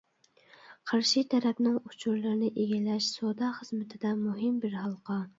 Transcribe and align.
قارشى 0.91 1.21
تەرەپنىڭ 1.33 1.75
ئۇچۇرلىرىنى 1.89 2.49
ئىگىلەش 2.63 3.09
سودا 3.17 3.49
خىزمىتىدە 3.59 4.15
مۇھىم 4.23 4.57
بىر 4.65 4.79
ھالقا. 4.85 5.19